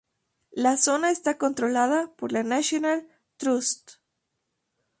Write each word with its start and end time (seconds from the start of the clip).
La 0.55 0.77
zona 0.77 1.11
está 1.11 1.37
controlada 1.37 2.11
por 2.15 2.31
la 2.31 2.41
National 2.41 3.07
Trust. 3.37 3.97